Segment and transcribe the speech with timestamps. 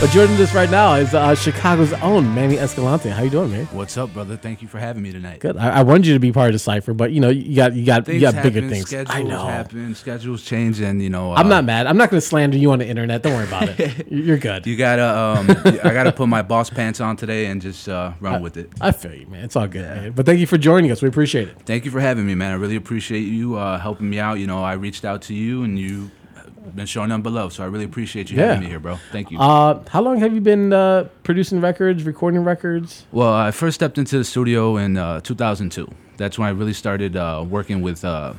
[0.00, 3.10] But joining us right now is uh, Chicago's own Manny Escalante.
[3.10, 3.66] How you doing, man?
[3.66, 4.34] What's up, brother?
[4.34, 5.40] Thank you for having me tonight.
[5.40, 5.58] Good.
[5.58, 7.74] I, I wanted you to be part of the cipher, but you know you got
[7.74, 8.86] you got Things you got bigger happen, things.
[8.86, 9.44] Schedules I know.
[9.44, 9.94] happen.
[9.94, 11.34] Schedules change, and you know.
[11.34, 11.86] I'm uh, not mad.
[11.86, 13.22] I'm not going to slander you on the internet.
[13.22, 14.06] Don't worry about it.
[14.10, 14.66] You're good.
[14.66, 15.06] You gotta.
[15.06, 15.50] Um,
[15.84, 18.70] I gotta put my boss pants on today and just uh, run with it.
[18.80, 19.44] I feel you, man.
[19.44, 20.12] It's all good, man.
[20.12, 21.02] But thank you for joining us.
[21.02, 21.58] We appreciate it.
[21.66, 22.52] Thank you for having me, man.
[22.52, 24.38] I really appreciate you uh, helping me out.
[24.38, 26.10] You know, I reached out to you, and you
[26.74, 27.48] been showing them below.
[27.48, 28.46] So I really appreciate you Yeah.
[28.48, 28.98] having me here, bro.
[29.12, 29.38] Thank you.
[29.38, 33.06] Uh, how long have you been uh, producing records, recording records?
[33.12, 35.88] Well, I first stepped into the studio in uh, 2002.
[36.16, 38.34] That's when I really started uh, working with uh,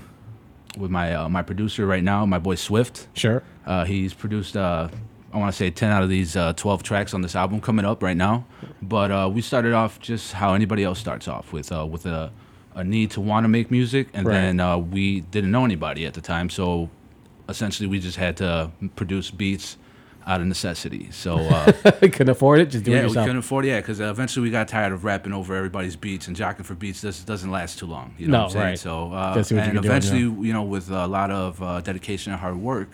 [0.78, 3.08] with my uh, my producer right now, my boy Swift.
[3.14, 3.44] Sure.
[3.66, 4.88] Uh, he's produced, uh,
[5.34, 7.86] I want to say, 10 out of these uh, 12 tracks on this album coming
[7.86, 8.46] up right now.
[8.82, 12.32] But uh, we started off just how anybody else starts off with uh, with a,
[12.76, 14.34] a need to want to make music, and Right.
[14.36, 16.90] then uh, we didn't know anybody at the time, so
[17.52, 19.78] essentially we just had to produce beats
[20.28, 21.10] out of necessity.
[21.12, 21.38] So.
[21.40, 21.72] Uh,
[22.02, 22.70] Couldn't afford it.
[22.70, 23.70] Just do it Yeah, we couldn't afford it.
[23.70, 26.76] Yeah, because uh, eventually we got tired of rapping over everybody's beats and jocking for
[26.76, 27.02] beats.
[27.02, 28.14] This doesn't last too long.
[28.20, 28.66] You know No, what I'm saying?
[28.66, 28.80] right.
[28.80, 29.96] So, uh, Gotta see what you and can do, yeah.
[29.96, 32.90] eventually, you know, with a lot of uh, dedication and hard work,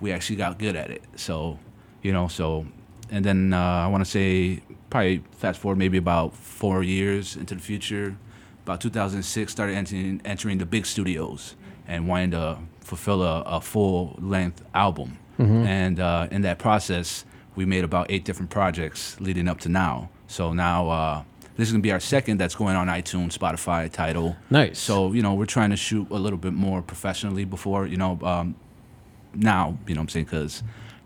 [0.00, 1.02] we actually got good at it.
[1.16, 1.58] So,
[2.02, 2.66] you know, so,
[3.10, 7.54] and then uh, I want to say probably fast forward maybe about four years into
[7.54, 8.16] the future.
[8.64, 11.54] About 2006, started entering entering the big studios
[11.86, 15.18] and wanting to fulfill a, a full length album.
[15.38, 15.66] Mm-hmm.
[15.66, 17.24] And uh, in that process,
[17.56, 20.10] we made about eight different projects leading up to now.
[20.28, 21.22] So now uh,
[21.56, 24.36] this is gonna be our second that's going on iTunes, Spotify, title.
[24.50, 24.78] Nice.
[24.78, 28.18] So you know we're trying to shoot a little bit more professionally before you know
[28.22, 28.54] um,
[29.34, 30.62] now you know what I'm saying because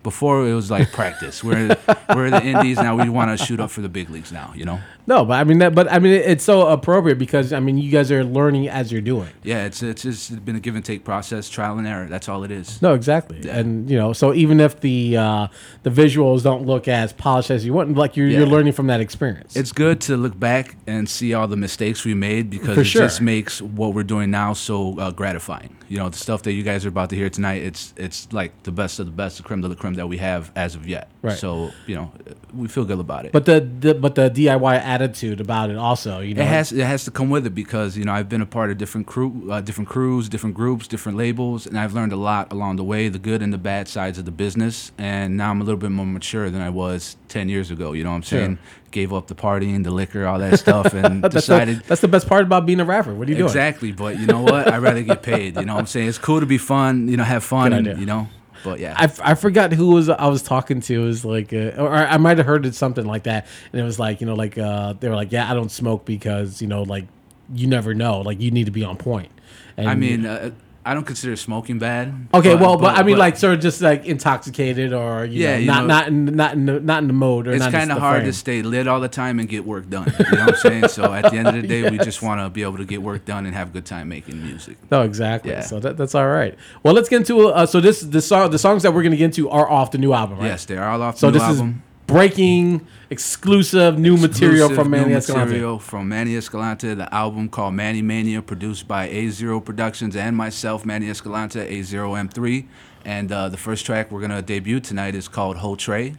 [0.09, 1.45] before it was like practice.
[1.45, 1.77] we're
[2.15, 2.97] we're in the indies now.
[2.97, 4.53] We want to shoot up for the big leagues now.
[4.57, 4.81] You know.
[5.07, 5.75] No, but I mean that.
[5.75, 9.03] But I mean it's so appropriate because I mean you guys are learning as you're
[9.03, 9.29] doing.
[9.43, 12.07] Yeah, it's it's just been a give and take process, trial and error.
[12.07, 12.81] That's all it is.
[12.81, 13.49] No, exactly.
[13.49, 15.49] And you know, so even if the uh,
[15.83, 19.01] the visuals don't look as polished as you want, like you're you're learning from that
[19.01, 19.57] experience.
[19.57, 22.87] It's good to look back and see all the mistakes we made because For it
[22.87, 23.03] sure.
[23.03, 25.77] just makes what we're doing now so uh, gratifying.
[25.89, 28.63] You know, the stuff that you guys are about to hear tonight, it's it's like
[28.65, 30.87] the best of the best, the creme de la creme that we have as of
[30.89, 31.09] yet.
[31.23, 31.37] Right.
[31.37, 32.11] So you know,
[32.55, 33.33] we feel good about it.
[33.33, 36.85] but the, the but the DIY attitude about it also, you know, It has it
[36.87, 39.49] has to come with it because you know I've been a part of different crew,
[39.51, 43.09] uh, different crews, different groups, different labels, and I've learned a lot along the way,
[43.09, 44.93] the good and the bad sides of the business.
[44.99, 47.93] And now I'm a little bit more mature than I was ten years ago.
[47.93, 48.39] You know what I'm Sure.
[48.41, 48.59] saying?
[48.91, 52.09] Gave up the partying, the liquor, all that stuff, and that's decided the, that's the
[52.09, 53.13] best part about being a rapper.
[53.15, 53.47] What are you doing?
[53.51, 53.93] exactly.
[53.93, 54.67] But you know what?
[54.73, 55.57] I'd rather get paid.
[55.57, 56.09] You know what I'm saying?
[56.09, 57.07] It's cool to be fun.
[57.09, 57.73] You know, have fun.
[57.75, 58.29] And, you know,
[58.65, 58.95] but yeah.
[58.97, 61.03] I, f- I forgot who was I was talking to.
[61.03, 63.85] It was like, uh, or I might have heard it something like that, and it
[63.85, 66.69] was like, you know, like uh, they were like, yeah, I don't smoke because you
[66.69, 67.07] know, like
[67.55, 69.31] you never know, like you need to be on point.
[69.77, 70.51] And I mean, uh,
[70.87, 72.15] I don't consider smoking bad.
[72.33, 75.59] Okay, well, but, I mean, like, sort of just like intoxicated, or you Yeah, know,
[75.59, 77.93] you not know- not in not in the, not in the mode, or it's kind
[77.93, 78.27] of hard frame.
[78.27, 80.11] to stay lit all the time and get work done.
[80.19, 80.89] You know what I'm saying?
[80.89, 83.03] So at the end of the day, we just want to be able to get
[83.03, 84.79] work done and have a good time making music.
[84.91, 85.51] No, exactly.
[85.51, 85.61] Yeah.
[85.61, 86.55] So that, that's all right.
[86.83, 89.27] Well, let's get into uh, so this the song the songs that we're gonna get
[89.27, 90.47] into are off the new album, right?
[90.47, 91.21] Yes, they are all off the.
[91.21, 91.69] So new this album.
[91.69, 95.47] is breaking exclusive new material Exclusive from new Manny Escalante.
[95.47, 100.85] material from Manny Escalante, the album called Manny Mania, produced by A0 Productions and myself,
[100.85, 102.67] Manny Escalante, A0M3.
[103.05, 106.15] And uh, the first track we're gonna debut tonight is called Whole Tray.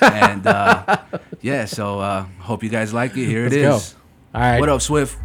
[0.00, 0.98] And uh,
[1.40, 3.26] yeah, so uh, hope you guys like it.
[3.26, 3.92] Here it Let's is.
[3.92, 3.98] go.
[4.34, 4.60] All right.
[4.60, 5.18] What up, Swift?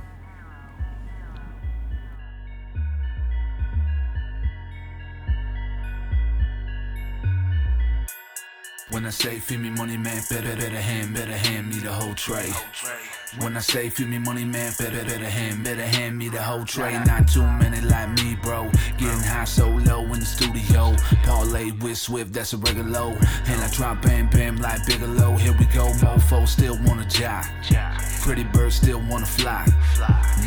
[8.95, 12.13] When I say feed me money, man, better better hand, better hand me the whole
[12.13, 12.49] tray.
[13.39, 16.63] When I say feed me money, man, better better hand, better hand me the whole
[16.63, 16.97] tray.
[17.03, 18.71] Not too many like me, bro.
[18.97, 20.95] Getting high so low in the studio.
[21.23, 23.09] Parlay with Swift, that's a regular low.
[23.47, 25.35] And I drop bam bam like Bigelow.
[25.35, 27.43] Here we go, mofo still wanna jive.
[28.21, 29.65] Pretty bird still wanna fly.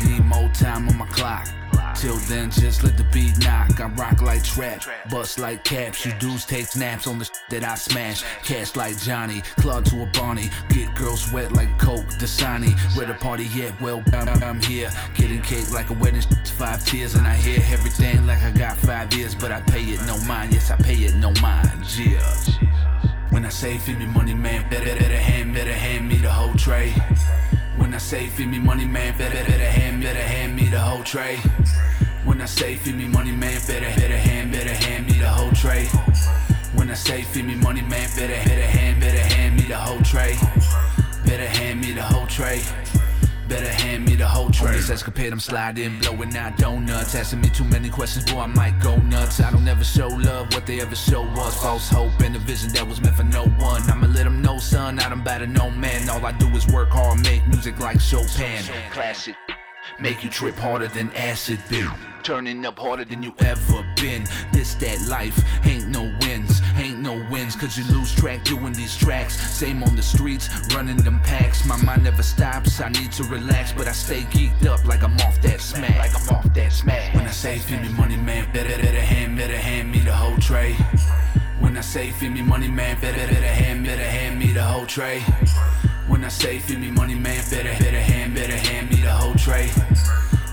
[0.03, 1.47] Need more time on my clock.
[1.95, 3.79] Till then, just let the beat knock.
[3.79, 6.05] I rock like trap, bust like caps.
[6.05, 8.23] You dudes take naps on the sh- that I smash.
[8.43, 10.49] Cash like Johnny, club to a Barney.
[10.69, 12.71] Get girls wet like Coke, Dasani.
[12.97, 13.79] Where the party yet?
[13.81, 14.89] Well, I'm, I'm here.
[15.15, 17.15] Getting cake like a wedding, sh- five tears.
[17.15, 19.35] And I hear everything like I got five years.
[19.35, 21.85] But I pay it no mind, yes, I pay it no mind.
[21.97, 22.35] Yeah.
[23.29, 26.53] When I say feed me money, man, better, better hand, better hand me the whole
[26.55, 26.93] tray.
[27.89, 31.03] When I say feed me money, man, better, better hand, better hand me the whole
[31.03, 31.37] tray.
[32.23, 35.51] When I say feed me money, man, better, better hand, better hand me the whole
[35.53, 35.87] tray.
[36.75, 39.99] When I say feed me money, man, better, better hand, better hand me the whole
[40.03, 40.37] tray.
[41.25, 42.61] Better hand me the whole tray.
[43.47, 44.67] Better hand me the whole tray.
[44.67, 47.15] On this escapade, I'm sliding, blowing out donuts.
[47.15, 49.39] Asking me too many questions, boy, I might go nuts.
[49.39, 52.71] I don't ever show love, what they ever show was false hope and a vision
[52.73, 53.81] that was meant for no one.
[54.59, 56.09] I'ma let them know, son, I don't batter no man.
[56.09, 58.63] All I do is work hard, make music like Chopin.
[58.91, 59.35] Classic.
[59.99, 61.89] Make you trip harder than acid been.
[62.23, 64.25] Turning up harder than you ever been.
[64.51, 67.55] This that life, ain't no wins, ain't no wins.
[67.55, 69.39] Cause you lose track doing these tracks.
[69.39, 71.65] Same on the streets, running them packs.
[71.65, 73.71] My mind never stops, I need to relax.
[73.71, 75.97] But I stay geeked up like I'm off that smack.
[75.97, 77.15] Like I'm off that smack.
[77.15, 80.37] When I say feed me money, man, better, better hand, better hand me the whole
[80.37, 80.75] tray.
[81.59, 84.85] When I say feed me money, man, better, better hand, better hand me the whole
[84.85, 85.21] tray.
[86.07, 89.35] When I say feed me money, man, better, better hand, better hand me the whole
[89.35, 89.67] tray.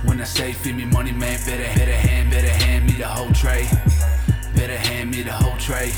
[0.04, 3.32] When I say feed me money, man, better, better hand, better hand me the whole
[3.32, 3.68] tray.
[4.54, 5.92] Better hand me the whole tray.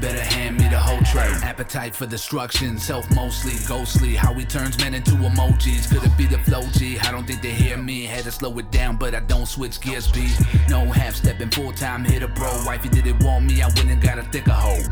[0.00, 1.28] Better hand me the whole tray.
[1.42, 4.14] Appetite for destruction, self mostly ghostly.
[4.14, 5.90] How he turns men into emojis.
[5.90, 6.98] Could it be the flow G?
[7.00, 8.04] I don't think they hear me.
[8.04, 10.10] Had to slow it down, but I don't switch gears.
[10.10, 10.28] B.
[10.68, 12.62] No half stepping, full time hitter, bro.
[12.64, 14.82] Wifey didn't want me, I went and got a thicker hoe.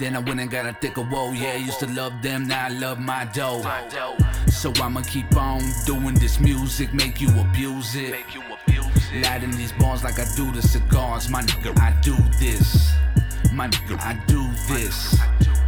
[0.00, 1.32] Then I went and got a thicker whoa.
[1.32, 3.62] Yeah, used to love them, now I love my dough.
[4.48, 8.24] So I'ma keep on doing this music, make you abuse it.
[9.22, 11.28] Lighting these bars like I do the cigars.
[11.28, 12.90] My nigga, I do this.
[13.54, 15.16] My nigga, I do this.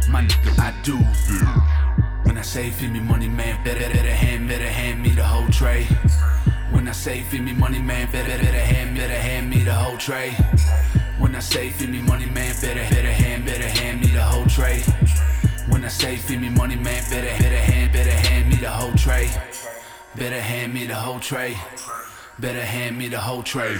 [0.09, 2.25] My nigga, I do this.
[2.25, 5.47] When I say feed me money, man, better, better hand, better hand me the whole
[5.47, 5.85] tray.
[6.71, 9.95] When I say feed me money, man, better, better hand, better hand me the whole
[9.95, 10.31] tray.
[11.17, 14.45] When I say feed me money, man, better, better hand, better hand me the whole
[14.47, 14.81] tray.
[15.69, 18.95] When I say feed me money, man, better, better hand, better hand me the whole
[18.95, 19.29] tray.
[20.17, 21.55] Better hand me the whole tray.
[22.37, 23.77] Better hand me the whole tray.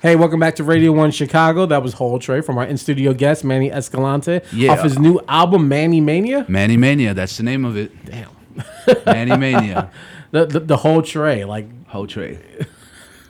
[0.00, 1.66] Hey, welcome back to Radio One Chicago.
[1.66, 4.72] That was Whole Tray from our in studio guest Manny Escalante Yeah.
[4.72, 6.44] off his new album Manny Mania.
[6.48, 7.90] Manny Mania, that's the name of it.
[8.04, 8.30] Damn,
[9.06, 9.90] Manny Mania,
[10.30, 12.38] the, the the whole tray like whole tray.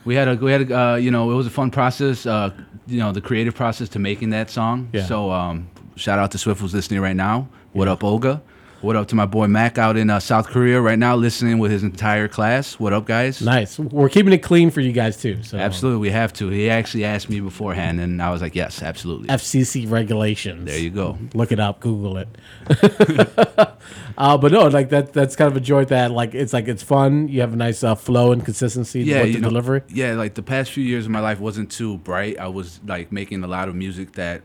[0.05, 2.27] We had a we had a uh, you know it was a fun process.
[2.27, 2.51] Uh,
[2.87, 4.91] you know the creative process to making that song.
[4.93, 5.07] Yeah.
[5.07, 7.49] So um, shout out to Swift who's listening right now.
[7.73, 8.43] What up, Olga?
[8.81, 11.73] What up to my boy Mac out in uh, South Korea right now, listening with
[11.73, 12.79] his entire class.
[12.79, 13.43] What up, guys?
[13.43, 13.77] nice.
[13.77, 15.43] We're keeping it clean for you guys too.
[15.43, 16.49] So Absolutely, we have to.
[16.49, 19.27] He actually asked me beforehand, and I was like, yes, absolutely.
[19.31, 20.67] FCC regulations.
[20.67, 21.19] there you go.
[21.35, 22.29] Look it up, Google it.
[24.17, 25.13] uh, but no, like that.
[25.13, 26.13] That's kind of enjoyed that.
[26.13, 27.27] Like it's like it's fun.
[27.27, 29.83] You have a nice uh, flow and consistency yeah, with the know, delivery.
[29.89, 32.39] Yeah, like the past few years of my life wasn't too bright.
[32.39, 34.43] I was like making a lot of music that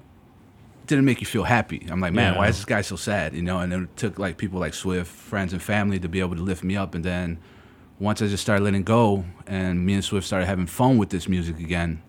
[0.88, 1.86] didn't make you feel happy.
[1.90, 2.40] I'm like, man, Yeah.
[2.40, 3.34] why is this guy so sad?
[3.34, 6.36] You know, and it took like people like Swift, friends and family to be able
[6.36, 6.94] to lift me up.
[6.96, 7.38] And then
[8.00, 11.28] once I just started letting go, and me and Swift started having fun with this
[11.30, 12.02] music again,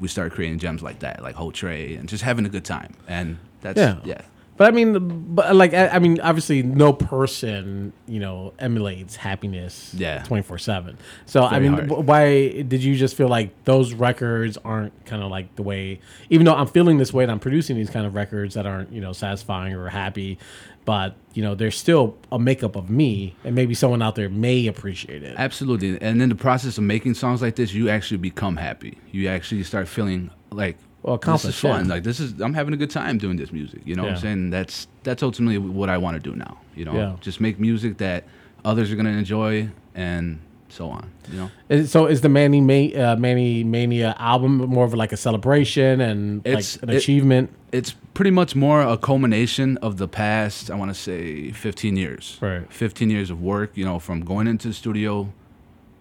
[0.00, 2.94] we started creating gems like that, like Whole Tray, and just having a good time.
[3.08, 3.98] And that's Yeah.
[4.04, 4.20] yeah.
[4.56, 9.94] But I mean, but like I, I mean, obviously, no person you know emulates happiness.
[9.94, 10.22] Yeah.
[10.24, 10.98] twenty four seven.
[11.26, 11.90] So I mean, hard.
[11.90, 16.00] why did you just feel like those records aren't kind of like the way?
[16.28, 18.92] Even though I'm feeling this way and I'm producing these kind of records that aren't
[18.92, 20.38] you know satisfying or happy,
[20.84, 24.66] but you know they're still a makeup of me, and maybe someone out there may
[24.66, 25.34] appreciate it.
[25.38, 26.00] Absolutely.
[26.00, 28.98] And in the process of making songs like this, you actually become happy.
[29.10, 31.86] You actually start feeling like Well, this is fun.
[31.86, 31.94] yeah.
[31.94, 33.80] Like this is I'm having a good time doing this music.
[33.84, 34.50] You know what I'm saying?
[34.50, 36.58] That's that's ultimately what I want to do now.
[36.76, 37.16] You know, Yeah.
[37.20, 38.24] just make music that
[38.64, 41.10] others are gonna enjoy and so on.
[41.30, 45.16] You know, So is the Manny Ma- uh, Manny Mania album more of like a
[45.18, 47.50] celebration and It's- like an it- achievement?
[47.72, 50.70] it's pretty much more a culmination of the past.
[50.70, 52.38] I want to say 15 years.
[52.40, 52.62] Right.
[52.72, 53.72] 15 years of work.
[53.74, 55.28] You know, from going into the studio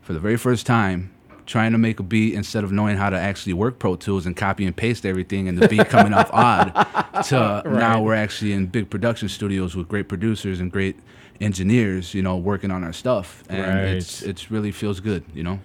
[0.02, 1.10] for the very first time.
[1.52, 4.38] Trying to make a beat instead of knowing how to actually work Pro Tools and
[4.38, 6.72] copy and paste everything, and the beat coming off odd,
[7.26, 10.96] to now we're actually in big production studios with great producers and great
[11.42, 13.98] engineers, you know, working on our stuff, and Right.
[13.98, 15.60] it's it's really feels good, you know.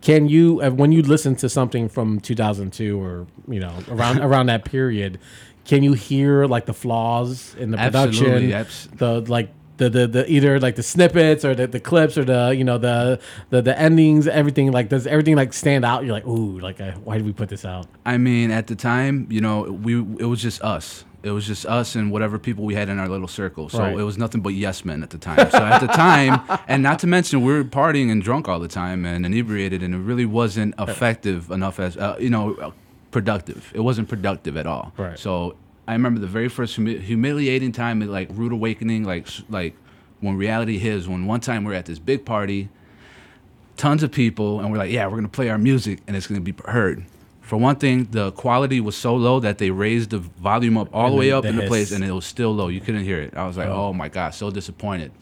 [0.00, 4.46] Can you, uh, when you listen to something from 2002 or you know around around
[4.46, 5.18] that period,
[5.66, 10.06] can you hear like the flaws in the production, Absolutely, abs- the like the, the
[10.06, 13.18] the either like the snippets or the, the clips or the you know the
[13.50, 16.04] the the endings, everything like does everything like stand out?
[16.04, 17.86] You're like, ooh, like uh, why did we put this out?
[18.04, 21.04] I mean, at the time, you know, we it was just us.
[21.22, 23.68] It was just us and whatever people we had in our little circle.
[23.68, 23.98] So Right.
[23.98, 25.50] it was nothing but yes men at the time.
[25.50, 28.68] So at the time, and not to mention we were partying and drunk all the
[28.68, 32.72] time and inebriated, and it really wasn't effective enough as uh, you know
[33.10, 33.70] productive.
[33.74, 34.92] It wasn't productive at all.
[34.96, 35.18] Right.
[35.18, 35.56] So
[35.88, 39.74] I remember the very first humi- humiliating time, like rude awakening, like like
[40.20, 41.08] when reality hits.
[41.08, 42.68] When one time we we're at this big party
[43.76, 46.26] tons of people and we're like yeah we're going to play our music and it's
[46.26, 47.04] going to be heard
[47.40, 51.04] for one thing the quality was so low that they raised the volume up all
[51.06, 53.04] And the way up the in the place and it was still low you couldn't
[53.04, 53.86] hear it i was like Oh.
[53.88, 55.12] oh, my god so disappointed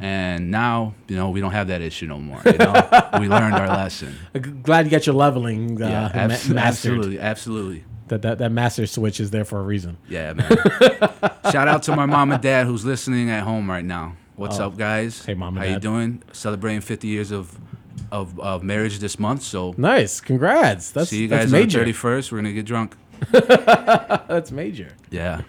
[0.00, 2.40] And now, you know, we don't have that issue no more.
[2.46, 2.72] You know,
[3.20, 4.14] we learned our lesson.
[4.62, 6.56] Glad you got your leveling uh, Yeah, ma- mastered.
[6.56, 7.84] absolutely, absolutely.
[8.08, 9.96] That, that that master switch is there for a reason.
[10.08, 10.48] Yeah, man.
[11.52, 14.16] Shout out to my mom and dad who's listening at home right now.
[14.36, 15.20] What's up, guys?
[15.22, 15.26] Oh.
[15.26, 16.22] Hey, Mom and How you doing?
[16.32, 17.58] Celebrating 50 years of
[18.12, 19.42] of, of marriage this month.
[19.42, 20.90] So Nice, congrats.
[20.92, 22.32] That's see you that's guys on the 31st.
[22.32, 22.96] We're gonna get drunk.
[23.32, 24.90] That's major.
[25.10, 25.42] Yeah.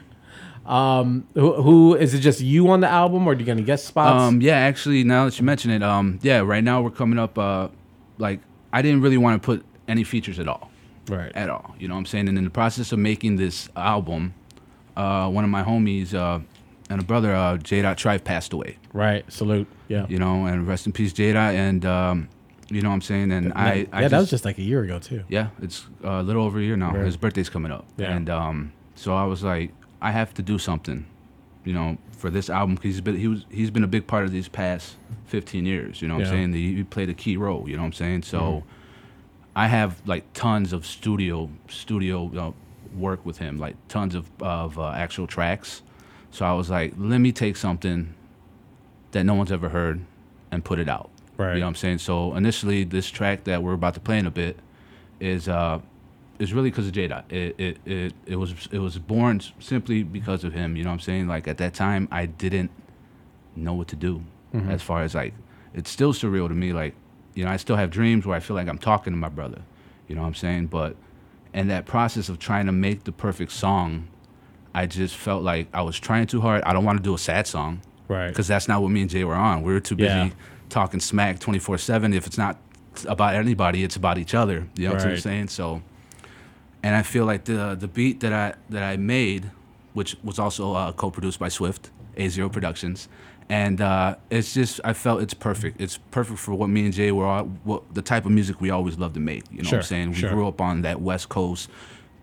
[0.66, 2.20] Who, who is it?
[2.20, 4.22] Just you on the album, or do you get any guest spots?
[4.22, 7.38] Um, yeah, actually, now that you mention it, um, yeah, right now we're coming up.
[7.38, 7.70] Uh,
[8.18, 8.39] like,
[8.74, 10.69] I didn't really want to put any features at all,
[11.10, 11.32] right.
[11.36, 11.75] at all.
[11.80, 12.28] You know what I'm saying?
[12.30, 14.34] And in the process of making this album,
[14.96, 16.39] uh, one of my homies uh,
[16.89, 17.82] and a brother, uh, J.
[17.82, 18.78] Dot Trife, passed away.
[18.94, 19.30] Right.
[19.32, 19.68] Salute.
[19.88, 20.06] Yeah.
[20.10, 21.34] You know, and rest in peace, J.
[21.34, 21.54] Dot.
[21.56, 22.30] And um,
[22.70, 23.32] you know what I'm saying?
[23.32, 25.24] And I, yeah, I that was just like a year ago too.
[25.28, 26.94] yeah, it's a little over a year now.
[26.94, 27.06] Right.
[27.06, 28.12] His birthday's coming up, Yeah.
[28.16, 31.08] and um, so I was like, I have to do something,
[31.66, 34.25] you know, for this album because he's been he was he's been a big part
[34.25, 36.00] of these past 15 years.
[36.01, 36.25] You know what Yeah.
[36.28, 36.36] Mm-hmm.
[36.36, 36.54] I'm saying?
[36.54, 37.68] He, he played a key role.
[37.68, 38.22] You know what I'm saying?
[38.24, 38.63] So
[39.60, 42.51] I have like tons of studio studio uh,
[42.98, 45.82] work with him, like tons of of uh, actual tracks.
[46.32, 48.13] So I was like, let me take something
[49.12, 50.00] that no one's ever heard
[50.50, 51.10] and put it out.
[51.36, 51.56] Right.
[51.56, 51.98] You know what I'm saying?
[51.98, 54.56] So initially, this track that we're about to play in a bit
[55.20, 55.80] is uh
[56.39, 57.25] is really because of J Dot.
[57.30, 60.78] It, it it it was it was born simply because of him.
[60.78, 61.28] You know what I'm saying?
[61.28, 62.72] Like at that time, I didn't
[63.58, 64.24] know what to do
[64.70, 65.34] as far as like
[65.74, 66.72] it's still surreal to me.
[66.72, 66.96] Like
[67.39, 69.62] you know, I still have dreams where I feel like I'm talking to my brother.
[70.10, 70.67] You know what I'm saying?
[70.67, 70.98] But
[71.53, 74.10] in that process of trying to make the perfect song,
[74.75, 76.62] I just felt like I was trying too hard.
[76.63, 77.79] I don't want to do a sad song
[78.10, 78.27] Right.
[78.27, 79.63] because that's not what me and Jay were on.
[79.63, 80.29] We were too busy Yeah.
[80.67, 82.13] talking smack 24 7.
[82.13, 82.58] If it's not
[83.08, 84.67] about anybody, it's about each other.
[84.75, 85.48] You know what I'm saying?
[85.48, 85.81] So,
[86.84, 89.50] and I feel like the the beat that I that I made,
[89.93, 93.08] which was also uh, co-produced by Swift, A0 Productions,
[93.50, 95.82] and uh, it's just I felt it's perfect.
[95.82, 98.70] It's perfect for what me and Jay were all, what the type of music we
[98.70, 99.44] always love to make.
[99.51, 100.10] You know what I'm saying?
[100.10, 100.29] We sure.
[100.29, 101.70] grew up on that West Coast,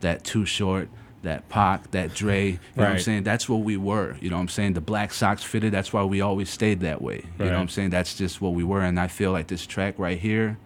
[0.00, 0.88] that Too Short.
[1.22, 3.24] That Pac, that Dre, you know what I'm saying?
[3.24, 4.16] That's what we were.
[4.20, 4.74] You know what I'm saying?
[4.74, 5.72] The black socks fitted.
[5.72, 7.24] That's why we always stayed that way.
[7.36, 7.90] You know what I'm saying?
[7.90, 8.82] That's just what we were.
[8.82, 10.56] And I feel like this track right here,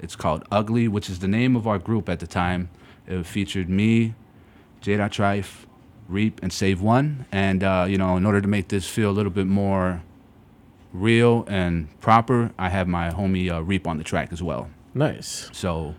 [0.00, 2.68] it's called Ugly, which is the name of our group at the time.
[3.06, 4.14] It featured me,
[4.80, 4.96] J.
[4.96, 5.66] Dot Trife,
[6.08, 7.26] Reap, and Save One.
[7.30, 10.02] And, uh, you know, in order to make this feel a little bit more
[10.92, 14.70] real and proper, I have my homie uh, Reap on the track as well.
[14.94, 15.50] Nice.
[15.52, 15.94] So,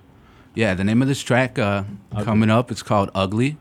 [0.56, 1.84] yeah, the name of this track uh,
[2.22, 3.58] coming up, it's called Ugly,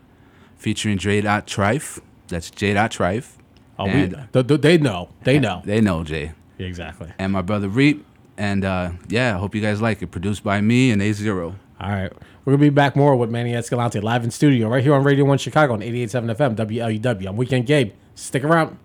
[0.57, 1.21] featuring J.
[1.21, 1.99] Dot Trife.
[2.27, 2.73] That's J.
[2.73, 3.33] Dot Trife.
[3.77, 5.09] Oh, we, th- th- they know.
[5.23, 5.61] They know.
[5.63, 6.33] They know Jay.
[6.57, 7.13] Exactly.
[7.17, 8.05] And my brother Reap.
[8.37, 10.07] And uh, yeah, I hope you guys like it.
[10.07, 11.55] Produced by me and A0.
[11.81, 12.11] All right.
[12.43, 15.03] We're going to be back more with Manny Escalante live in studio right here on
[15.03, 17.27] Radio 1 Chicago on 88.7 FM, WLUW.
[17.27, 17.93] I'm Weekend Gabe.
[18.15, 18.77] Stick around.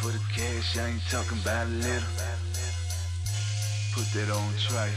[0.00, 2.08] For the cash, I ain't talking about a little.
[3.92, 4.88] Put that on tray.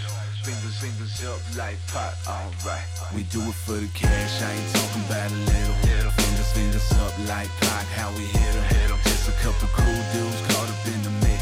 [0.48, 2.88] Fingers, fingers up like Pac, alright.
[3.13, 6.12] We do it for the cash, I ain't talking about a little.
[6.15, 9.00] Fingers, fingers up like Pac, how we hit 'em.
[9.03, 11.33] Just a couple cool dudes caught up in the mix.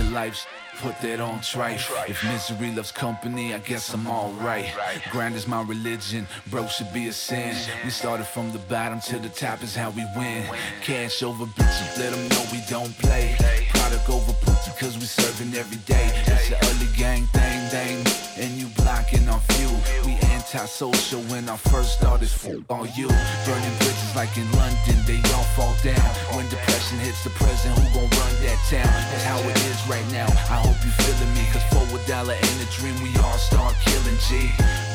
[0.00, 0.46] To life.
[0.80, 1.90] Put that on trife.
[2.08, 4.72] If misery loves company, I guess I'm alright.
[5.10, 7.54] Grind is my religion, bro should be a sin.
[7.84, 10.44] We started from the bottom to the top is how we win.
[10.80, 13.36] Cash over bitches, let them know we don't play.
[13.74, 16.08] Product over pussy, cause we serving every day.
[16.26, 19.70] It's an early gang thing, And you blocking our view.
[20.04, 22.26] We antisocial when I first started.
[22.26, 23.06] F- on you.
[23.46, 26.02] Burning bridges like in London, they all fall down.
[26.34, 28.90] When depression hits the present, who gon' run that town?
[28.90, 30.26] That's how it is right now.
[30.50, 33.76] I hope you feeling me, cause for a dollar ain't a dream, we all start
[33.86, 34.50] killing G.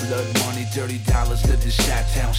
[0.08, 2.34] Blood money, dirty dollars, live the shot town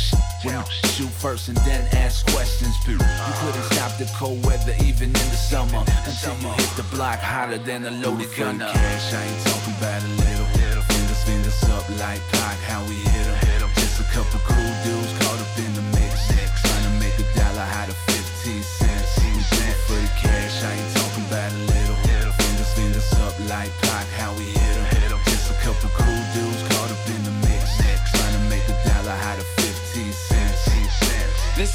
[0.97, 2.75] shoot first and then ask questions.
[2.87, 5.85] You couldn't stop the cold weather even in the summer.
[6.05, 8.59] Until you hit the block hotter than a loaded gun.
[8.59, 10.25] Cash, I ain't talking about a little.
[10.25, 10.25] Fingers, fingers
[11.90, 13.71] up like Pac, how we hit 'em.
[13.75, 15.25] Just a couple cool dudes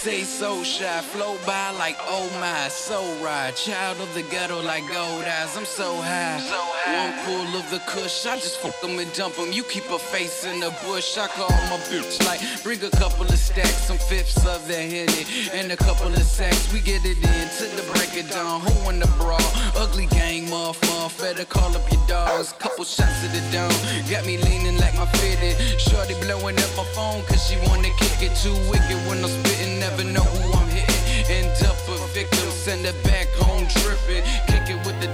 [0.07, 3.55] Ain't so shy, flow by like oh my, so ride.
[3.55, 6.41] Child of the ghetto like gold eyes, I'm so high.
[6.89, 9.51] One pull of the kush, I just fuck them and dump them.
[9.51, 13.25] You keep a face in the bush, I call my bitch like bring a couple
[13.25, 16.73] of stacks, some fifths of the henny, and a couple of sacks.
[16.73, 18.61] We get it in to the break of dawn.
[18.61, 19.37] Who in the brawl?
[19.75, 21.21] Ugly gang, motherfucker.
[21.21, 22.53] Better call up your dogs.
[22.53, 23.69] Couple shots of the dome,
[24.09, 25.79] got me leaning like my fitted.
[25.79, 29.71] Shorty blowing up my phone, cause she wanna kick it too wicked when I'm spitting
[29.91, 30.91] never know who I'm hitting.
[31.29, 34.23] End up a victim, send back home tripping.
[34.47, 35.07] Kick it with the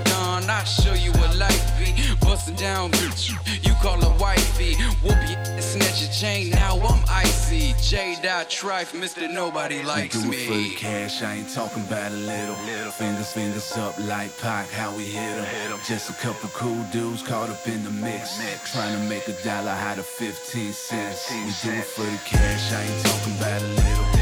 [0.50, 1.94] I'll show you what life be.
[2.22, 3.32] Bustin' down, bitch,
[3.66, 4.76] you call her wifey.
[5.04, 7.74] Whoop your snatch your chain, now I'm icy.
[7.82, 8.16] J.
[8.50, 9.32] Trife, Mr.
[9.32, 10.22] Nobody Likes Me.
[10.22, 10.74] Do it me.
[10.74, 12.56] for cash, I ain't talking about a little.
[12.66, 12.92] little.
[12.92, 15.80] Fingers, fingers up like Pac, how we hit em.
[15.86, 18.40] Just a couple cool dudes caught up in the mix.
[18.40, 18.74] mix.
[18.74, 21.28] Trying to make a dollar out of 15 cents.
[21.28, 24.17] 15 we do it for the cash, I ain't talking about a little.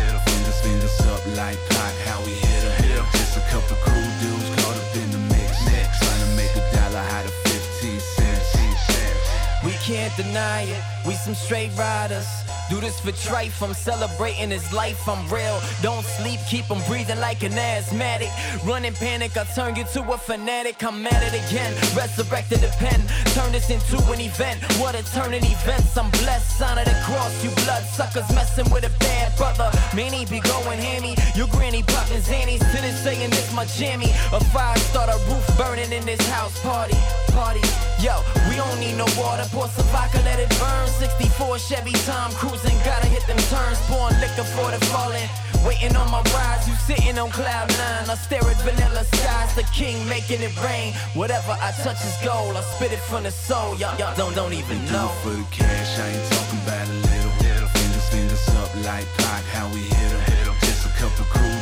[0.66, 2.64] Fingers, fingers up like Pac, how we hit.
[3.12, 5.62] Just a couple cool dudes caught up in the mix.
[6.00, 8.26] Trying to make a dollar out of 15 cents.
[9.64, 12.28] We can't deny it, we some straight riders.
[12.70, 15.60] Do this for Trife, I'm celebrating his life, I'm real.
[15.82, 18.30] Don't sleep, keep him breathing like an asthmatic.
[18.64, 20.84] Running panic, I turn you to a fanatic.
[20.84, 23.02] I'm at it again, resurrected the pen.
[23.34, 25.98] Turn this into an event, what a turn events.
[25.98, 29.75] I'm blessed, sign of the cross, you blood suckers messing with a bad brother.
[29.94, 32.60] Many be going hammy, your granny popping zannies.
[32.60, 34.10] To this saying this my jammy.
[34.34, 36.98] A fire starter roof burning in this house party.
[37.32, 37.62] Party,
[38.02, 40.88] yo, we don't need no water, pour some vodka, let it burn.
[40.88, 45.30] 64 Chevy Tom cruising, gotta hit them turns, pouring liquor for the falling.
[45.66, 48.10] Waiting on my rise, you sitting on cloud nine.
[48.10, 50.94] I stare at vanilla skies, the king making it rain.
[51.14, 53.76] Whatever I touch is gold, I spit it from the soul.
[53.78, 55.10] Y'all, y'all don't, don't even know.
[55.10, 57.15] it for the cash, I ain't talking about a.
[58.12, 60.56] Fingers, up like Pac, how we hit 'em.
[60.62, 61.60] Just a couple cool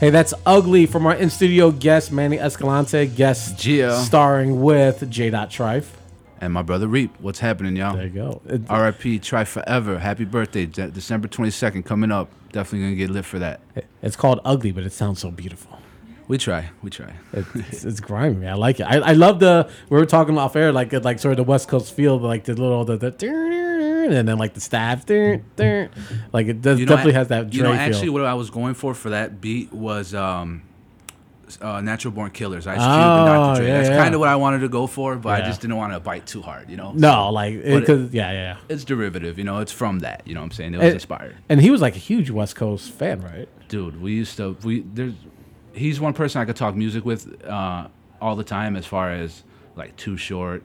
[0.00, 4.00] Hey, that's ugly from our in studio guest Manny Escalante, guest Yeah.
[4.00, 5.30] starring with J.
[5.30, 5.86] Dot Trife.
[6.40, 7.96] And my brother Reap, what's happening, y'all?
[7.96, 8.40] There you go.
[8.46, 9.98] RIP, try forever.
[9.98, 12.30] Happy birthday, De- December 22nd, coming up.
[12.52, 13.60] Definitely gonna get lit for that.
[14.00, 15.76] it's called ugly, but it sounds so beautiful.
[16.28, 17.14] We try, we try.
[17.32, 18.46] It's, it's grimy.
[18.46, 18.84] I like it.
[18.84, 19.68] I, I love the.
[19.88, 22.52] We were talking off air, like like sort of the West Coast feel, like the
[22.54, 23.10] little the, the
[24.12, 25.00] and then like the stab,
[26.32, 28.12] like it does You know, definitely a- has that You know, actually, feel.
[28.14, 30.62] what I was going for for that beat was um,
[31.62, 33.56] uh, Natural Born Killers, Ice Cube Oh, and Dr.
[33.60, 33.66] Dre.
[33.68, 33.96] yeah, That's yeah.
[34.02, 36.26] kind of what I wanted to go for, but I just didn't want to bite
[36.26, 36.92] too hard, you know?
[36.92, 38.38] No, like But it- because yeah, yeah.
[38.42, 38.56] yeah.
[38.68, 39.58] It's derivative, you know?
[39.60, 40.74] It's from that, you know what I'm saying?
[40.74, 41.36] It was And- inspired.
[41.48, 43.48] And he was like a huge West Coast fan, right?
[43.68, 45.14] Dude, we used to, we, there's,
[45.72, 47.86] he's one person I could talk music with uh,
[48.20, 49.42] all the time as far as
[49.76, 50.62] like Too Short,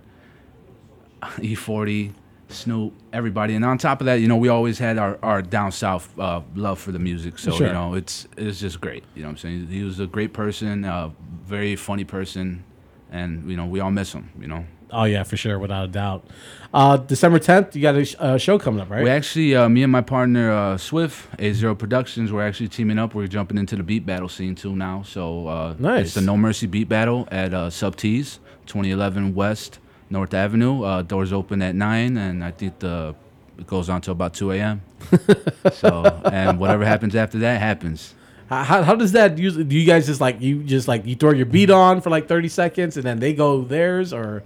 [1.21, 2.12] E40,
[2.49, 3.56] Snoop, everybody.
[3.56, 6.41] And on top of that, you know, we always had our, our down south uh,
[6.56, 7.39] love for the music.
[7.39, 7.67] So, Sure.
[7.67, 9.03] you know, it's it's just great.
[9.15, 9.67] You know what I'm saying?
[9.67, 11.12] He was a great person, a
[11.45, 12.63] very funny person.
[13.12, 14.65] And, you know, we all miss him, you know.
[14.91, 16.27] Oh yeah, for sure, without a doubt.
[16.71, 19.03] Uh, December tenth, you got a sh- uh, show coming up, right?
[19.03, 23.15] We actually, uh, me and my partner uh, Swift, A0 Productions, we're actually teaming up.
[23.15, 25.01] We're jumping into the beat battle scene too now.
[25.01, 26.06] So uh, Nice.
[26.08, 29.79] it's the No Mercy beat battle at uh, Sub T's, 2011 West
[30.13, 30.84] North Avenue.
[30.84, 33.15] Uh, doors open at nine, and I think the
[33.58, 34.82] it goes on till about 2 a.m.
[35.73, 38.15] so and whatever happens after that happens.
[38.47, 39.63] How, how, how does that usually?
[39.63, 42.28] Do you guys just like you just like you throw your beat on for like
[42.28, 44.43] thirty seconds and then they go theirs, or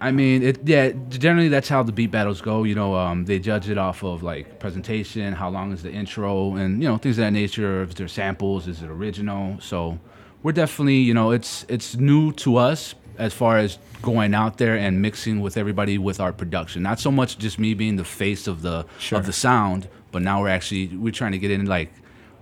[0.00, 0.92] I mean, it yeah.
[1.08, 2.64] Generally, that's how the beat battles go.
[2.64, 6.54] You know, um, they judge it off of like presentation, how long is the intro,
[6.56, 7.82] and you know things of that nature.
[7.82, 9.58] If there's samples, is it original?
[9.60, 9.98] So
[10.42, 14.76] we're definitely, you know, it's it's new to us as far as going out there
[14.76, 16.82] and mixing with everybody with our production.
[16.82, 19.18] Not so much just me being the face of the Sure.
[19.18, 21.92] of the sound, but now we're actually we're trying to get in like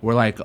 [0.01, 0.39] we're like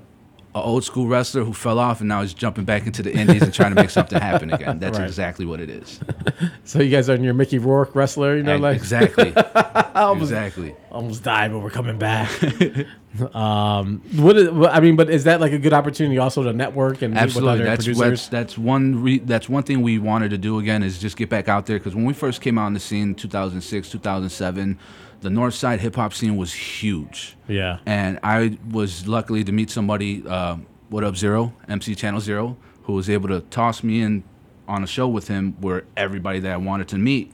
[0.55, 3.41] an old school wrestler who fell off and now he's jumping back into the indies
[3.43, 4.79] and trying to make something happen again.
[4.79, 5.07] That's Right.
[5.07, 5.99] exactly what it is.
[6.65, 9.33] so you guys are in your Mickey Rourke wrestler, you know, like exactly.
[9.95, 10.75] exactly.
[10.91, 12.31] almost died, but we're coming back.
[13.35, 17.03] um, what is, I mean, but is that like a good opportunity also to network
[17.03, 17.53] and Absolutely.
[17.53, 18.29] other That's, producers?
[18.29, 21.29] that's that's one re- that's one thing we wanted to do again is just get
[21.31, 24.79] back out there because when we first came out on the scene, 2006, 2007,
[25.23, 27.37] the North Side hip hop scene was huge.
[27.49, 30.57] yeah, And I was luckily to meet somebody, uh,
[30.91, 34.25] What Up Zero, MC Channel Zero, who was able to toss me in
[34.69, 37.33] on a show with him where everybody that I wanted to meet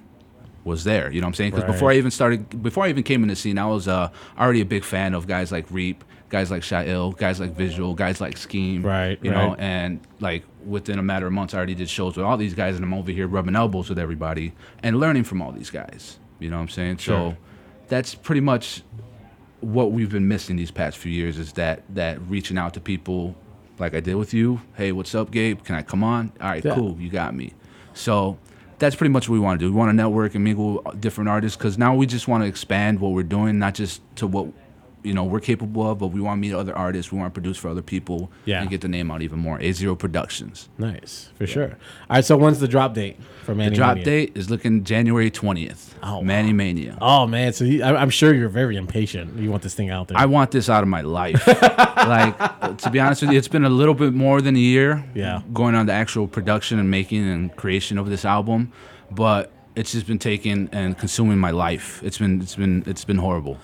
[0.64, 1.11] was there.
[1.11, 1.51] You know what I'm saying?
[1.53, 1.72] Because Right.
[1.72, 4.61] before I even started, before I even came in the scene, I was uh, already
[4.61, 8.37] a big fan of guys like Reap, guys like Shail, guys like Visual, guys like
[8.37, 8.83] Scheme.
[8.83, 12.27] Right, You know, and like within a matter of months, I already did shows with
[12.27, 15.53] all these guys, and I'm over here rubbing elbows with everybody and learning from all
[15.53, 16.18] these guys.
[16.38, 16.98] You know what I'm saying?
[16.98, 17.33] Sure.
[17.33, 17.37] So
[17.88, 18.83] that's pretty much
[19.61, 23.35] what we've been missing these past few years is that that reaching out to people
[23.79, 24.61] like I did with you.
[24.77, 25.62] Hey, what's up, Gabe?
[25.64, 26.33] Can I come on?
[26.40, 26.74] All right, Yeah.
[26.74, 26.96] cool.
[26.98, 27.55] You got me.
[27.94, 28.38] So
[28.79, 29.72] that's pretty much what we want to do.
[29.72, 32.48] We want to network and mingle with different artists because now we just want to
[32.48, 34.48] expand what we're doing, not just to what
[35.03, 37.13] you know we're capable of, but we want to meet other artists.
[37.13, 38.61] We want to produce for other people Yeah.
[38.61, 39.61] and get the name out even more.
[39.61, 40.69] A Zero Productions.
[40.79, 41.71] Nice for sure.
[42.11, 43.57] All right, so when's the drop date for Manny?
[43.57, 43.71] Mania?
[43.71, 44.05] The drop Mania?
[44.05, 45.97] date is looking January twentieth.
[46.03, 46.97] Oh, Manny Mania.
[47.01, 49.39] Oh man, so you, I, I'm sure you're very impatient.
[49.39, 50.19] You want this thing out there.
[50.19, 51.47] I want this out of my life.
[51.97, 55.05] like to be honest with you, it's been a little bit more than a year.
[55.15, 55.43] Yeah.
[55.53, 58.73] Going on the actual production and making and creation of this album,
[59.11, 62.03] but it's just been taking and consuming my life.
[62.03, 63.59] It's been it's been it's been horrible.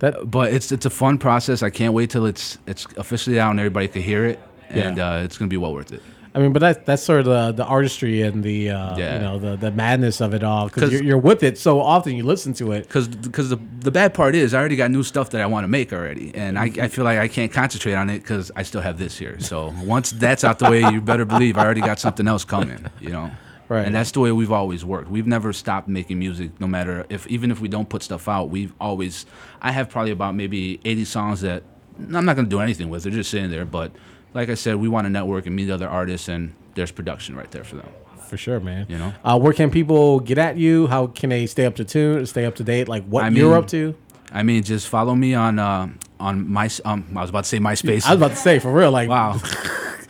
[0.00, 1.62] That But it's it's a fun process.
[1.62, 5.12] I can't wait till it's it's officially out and everybody can hear it, and Yeah.
[5.14, 6.02] uh, it's gonna be well worth it.
[6.34, 9.14] I mean, but that's that's sort of the, the artistry and the uh, Yeah.
[9.14, 12.14] you know the, the madness of it all because you're, you're with it so often.
[12.14, 12.82] You listen to it.
[12.86, 15.64] Because because the the bad part is I already got new stuff that I want
[15.64, 18.62] to make already, and I, I feel like I can't concentrate on it because I
[18.62, 19.40] still have this here.
[19.40, 22.86] So once that's out the way, you better believe I already got something else coming.
[23.00, 23.30] You know.
[23.68, 23.84] Right.
[23.84, 25.10] And that's the way we've always worked.
[25.10, 28.48] We've never stopped making music, no matter if even if we don't put stuff out.
[28.48, 29.26] We've always.
[29.60, 31.62] I have probably about maybe 80 songs that
[31.98, 33.02] I'm not gonna do anything with.
[33.02, 33.66] They're just sitting there.
[33.66, 33.92] But
[34.32, 37.50] like I said, we want to network and meet other artists, and there's production right
[37.50, 37.88] there for them.
[38.28, 38.86] For sure, man.
[38.88, 39.14] You know?
[39.24, 40.86] uh, where can people get at you?
[40.86, 42.88] How can they stay up to tune, stay up to date?
[42.88, 43.94] Like what I you're up to?
[44.32, 45.88] I mean, just follow me on uh,
[46.20, 46.68] on my.
[46.84, 48.06] Um, I was about to say MySpace.
[48.06, 49.40] I was about to say for real, like Wow.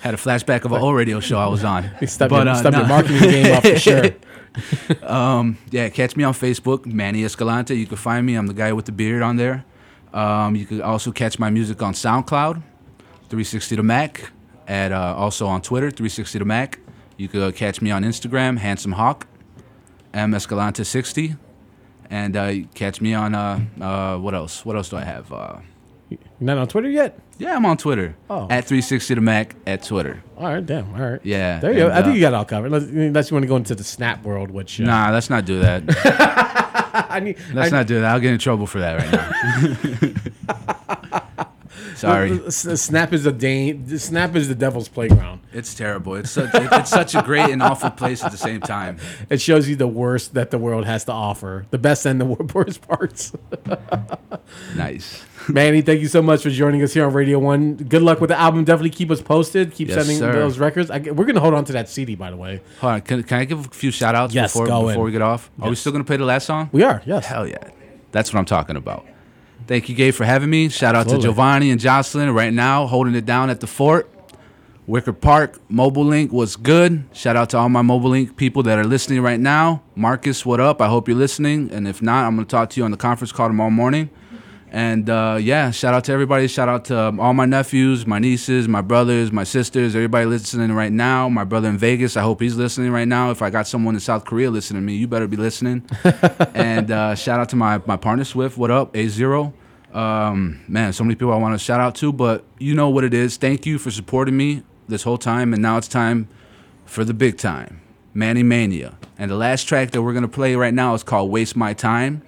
[0.01, 1.91] Had a flashback of an old radio show I was on.
[2.07, 4.11] step, But, your, uh, step your marketing game up for sure.
[5.71, 7.75] Yeah, catch me on Facebook, Manny Escalante.
[7.77, 8.35] You can find me.
[8.35, 9.65] I'm the guy with the beard on there.
[10.13, 12.63] Um, you can also catch my music on SoundCloud,
[13.29, 14.31] 360 to Mac,
[14.67, 16.79] and uh, also on Twitter, 360 to Mac.
[17.17, 19.27] You can catch me on Instagram, Handsome Hawk,
[20.15, 21.37] M Escalante 60,
[22.09, 24.65] and uh, catch me on uh, uh, what else?
[24.65, 25.33] What else do I have?
[26.11, 27.19] Uh, You're not on Twitter yet?
[27.39, 28.17] yeah, I'm on Twitter.
[28.31, 28.45] Oh.
[28.51, 30.23] At 360 to Mac at Twitter.
[30.37, 30.95] All right, damn.
[30.95, 31.21] All right.
[31.23, 31.85] Yeah, There you go.
[31.87, 32.67] and, I think uh, you got it all covered.
[32.73, 35.45] Unless, unless you want to go into the snap world, which uh, Nah, let's not
[35.45, 35.83] do that.
[37.11, 37.39] I need.
[37.53, 38.07] Let's I, not do that.
[38.13, 40.11] I'll get in trouble for that right now.
[41.99, 42.51] Sorry.
[42.51, 43.99] Snap is a dang.
[43.99, 45.41] Snap is the devil's playground.
[45.53, 46.15] It's terrible.
[46.15, 48.99] It's such, it- it's such a great and awful place at the same time.
[49.31, 52.25] It shows you the worst that the world has to offer, the best and the
[52.55, 53.33] worst parts.
[54.77, 55.25] Nice.
[55.49, 57.75] Manny, thank you so much for joining us here on Radio One.
[57.75, 58.65] Good luck with the album.
[58.65, 59.73] Definitely keep us posted.
[59.73, 60.33] Keep Yes, sending sir.
[60.33, 60.91] those records.
[60.91, 62.61] I, we're gonna hold on to that CD, by the way.
[62.81, 63.01] Hold on.
[63.03, 64.95] Can, can I give a few shout outs Yes, before, go in.
[64.95, 65.51] before we get off?
[65.61, 66.69] Are we still going to play the last song?
[66.73, 67.27] We are, yes.
[67.27, 67.59] Hell yeah.
[68.13, 69.07] That's what I'm talking about.
[69.69, 70.71] Thank you, Gabe, for having me.
[70.71, 74.11] Shout out to Giovanni and Jocelyn right now holding it down at the fort.
[74.87, 77.05] Wicker Park, Mobile Link was good.
[77.13, 79.83] Shout out to all my Mobile Link people that are listening right now.
[79.95, 80.81] Marcus, what up?
[80.81, 81.71] I hope you're listening.
[81.71, 84.09] And if not, I'm going to talk to you on the conference call tomorrow morning.
[84.71, 86.49] And uh, yeah, shout out to everybody.
[86.49, 90.73] Shout out to um, all my nephews, my nieces, my brothers, my sisters, everybody listening
[90.73, 91.29] right now.
[91.29, 93.31] My brother in Vegas, I hope he's listening right now.
[93.31, 95.87] If I got someone in South Korea listening to me, you better be listening.
[96.55, 98.57] and uh, shout out to my, my partner Swift.
[98.57, 99.53] What up, A0?
[99.93, 103.05] Um, man, so many people I want to shout out to, but you know what
[103.05, 103.37] it is.
[103.37, 105.53] Thank you for supporting me this whole time.
[105.53, 106.29] And now it's time
[106.85, 107.81] for the big time
[108.15, 108.99] Manny Mania.
[109.19, 112.23] And the last track that we're to play right now is called Waste My Time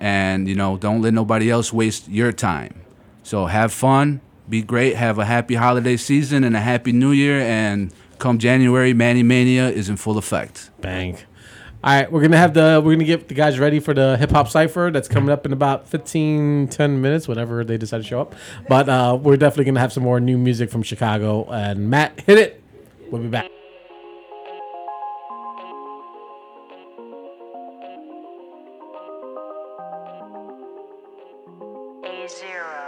[0.00, 2.80] and you know don't let nobody else waste your time
[3.22, 7.40] so have fun be great have a happy holiday season and a happy new year
[7.40, 11.18] and come january manny mania is in full effect Bang.
[11.86, 14.32] All right, we're gonna have the we're gonna get the guys ready for the hip
[14.32, 18.20] hop cipher that's coming up in about 15, 10 minutes, whenever they decide to show
[18.20, 18.34] up.
[18.68, 21.44] But uh, we're definitely gonna have some more new music from Chicago.
[21.48, 22.60] And Matt, hit it.
[23.08, 23.48] We'll be back.
[32.04, 32.85] A zero,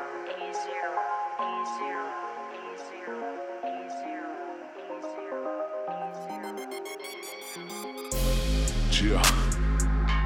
[9.00, 9.22] Yeah.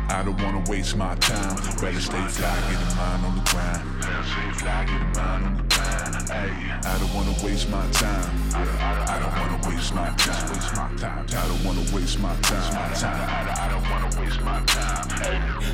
[0.09, 1.57] I don't wanna waste my time.
[1.79, 3.83] Better stay fly, get a mind on the grind.
[4.25, 6.31] Stay fly, get a mind on the grind.
[6.31, 6.53] Hey,
[6.89, 8.31] I don't wanna waste my time.
[8.55, 10.51] I don't wanna waste my time.
[10.51, 11.27] Waste my time.
[11.29, 12.77] I don't wanna waste my time.
[13.61, 15.09] I don't wanna waste my time.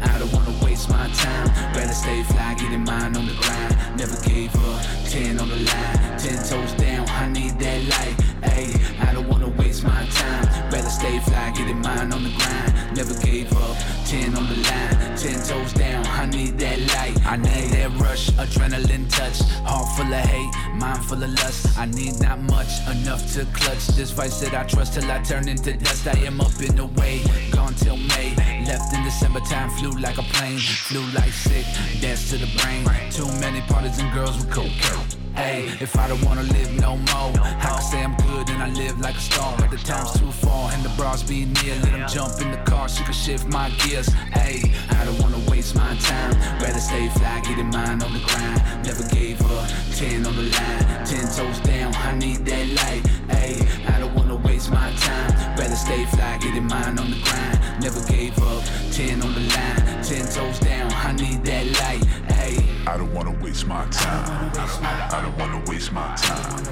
[0.03, 1.73] I don't wanna waste my time.
[1.73, 3.77] Better stay fly, getting mine on the grind.
[3.97, 6.19] Never gave up, 10 on the line.
[6.19, 8.17] 10 toes down, I need that light.
[8.43, 8.75] Ayy,
[9.07, 10.71] I don't wanna waste my time.
[10.71, 12.78] Better stay fly, getting mine on the grind.
[12.95, 13.77] Never gave up.
[14.07, 16.05] Ten on the line, ten toes down.
[16.07, 19.41] I need that light, I need that rush, adrenaline touch.
[19.65, 21.79] Heart full of hate, mind full of lust.
[21.79, 23.87] I need not much, enough to clutch.
[23.89, 26.07] This vice that I trust till I turn into dust.
[26.07, 28.35] I am up in the way, gone till May.
[28.67, 31.67] Left in December time, flew like a plane, flew like sick,
[32.01, 32.85] dance to the brain.
[33.11, 35.18] Too many parties and girls with cocaine.
[35.39, 38.71] Hey, if I don't wanna live no more, I can say I'm good and I
[38.71, 39.55] live like a star.
[39.57, 41.77] But the time's too far and the bras be near.
[41.77, 44.09] Let them jump in the car, she can shift my gears.
[44.35, 46.33] Hey, I don't wanna waste my time.
[46.61, 48.61] Rather stay fly, getting mine on the grind.
[48.85, 51.95] Never gave up, 10 on the line, 10 toes down.
[51.95, 53.07] I need that light.
[53.31, 53.55] Hey,
[53.95, 55.31] I don't wanna waste my time.
[55.57, 57.59] Rather stay fly, getting mine on the grind.
[57.81, 60.91] Never gave up, 10 on the line, 10 toes down.
[60.93, 62.18] I need that light.
[62.89, 64.51] I don't wanna waste my time.
[64.57, 66.65] I don't wanna waste my time.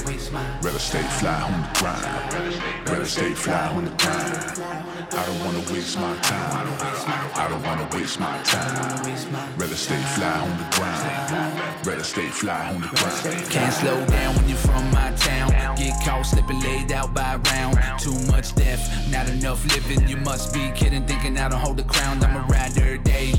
[0.62, 2.88] Rather stay fly on the grind.
[2.88, 4.32] Rather stay fly on the grind.
[5.12, 6.68] I don't wanna waste my time.
[7.34, 9.58] I don't wanna waste my time.
[9.58, 11.86] Rather stay fly on the grind.
[11.86, 13.50] Rather stay fly on the grind.
[13.50, 15.50] Can't slow down when you're from my town.
[15.76, 17.76] Get caught slipping, laid out by round.
[18.00, 20.08] Too much death, not enough living.
[20.08, 22.24] You must be kidding, thinking I don't hold the crown.
[22.24, 23.34] I'm a rider day.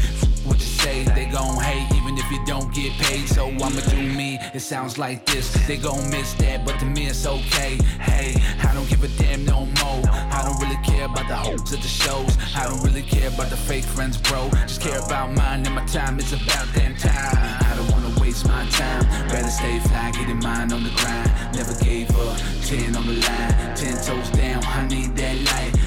[0.48, 3.28] What you say, they gon' hate even if you don't get paid.
[3.28, 4.40] So I'ma do me.
[4.54, 5.52] It sounds like this.
[5.68, 7.76] They gon' miss that, but to me it's okay.
[8.00, 10.02] Hey, I don't give a damn no more.
[10.08, 12.38] I don't really care about the hopes of the shows.
[12.56, 14.50] I don't really care about the fake friends, bro.
[14.68, 16.18] Just care about mine and my time.
[16.20, 17.36] It's about damn time.
[17.70, 19.04] I don't wanna waste my time.
[19.30, 21.30] Rather stay fly, getting mine on the grind.
[21.56, 22.38] Never gave up.
[22.64, 24.64] Ten on the line, ten toes down.
[24.64, 25.78] I need that light.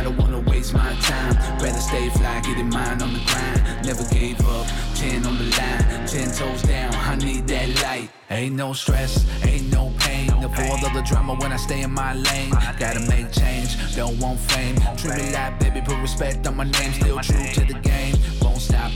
[0.00, 1.36] I don't wanna waste my time.
[1.60, 3.84] Rather stay fly, get getting mine on the grind.
[3.84, 4.66] Never gave up.
[4.94, 6.94] Ten on the line, ten toes down.
[6.94, 8.08] I need that light.
[8.30, 10.32] Ain't no stress, ain't no pain.
[10.42, 12.50] Avoid all the drama when I stay in my lane.
[12.78, 14.76] Gotta make change, don't want fame.
[14.96, 16.92] Treat me like baby, put respect on my name.
[16.94, 18.16] Still true to the game,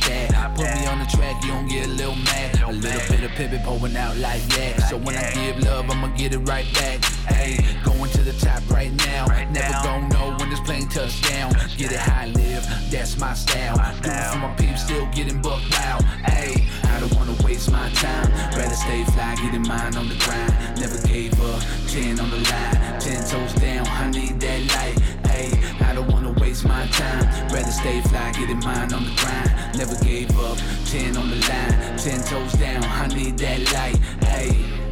[0.02, 0.54] that.
[0.56, 2.60] Put me on the track, you don't get a little mad.
[2.62, 4.88] A little bit of pivot pouring out like that.
[4.88, 7.04] So when I give love, I'ma get it right back.
[7.26, 9.26] Hey, going to the top right now.
[9.50, 11.52] Never gon' know when this plane touchdown.
[11.76, 13.76] Get it high, live, that's my style.
[14.02, 16.02] Do for my peeps, still getting bucked out.
[16.24, 18.30] Hey, I don't wanna waste my time.
[18.56, 20.52] Rather stay fly, getting mine on the grind.
[20.80, 23.86] Never gave up, 10 on the line, 10 toes down.
[23.86, 24.98] I need that light.
[25.26, 25.50] Hey,
[25.84, 27.24] I don't wanna waste my time.
[27.52, 29.78] Rather stay fly, get getting mine on the grind.
[29.78, 32.84] Never gave up, 10 on the line, 10 toes down.
[32.84, 33.96] I need that light.
[34.24, 34.83] Hey.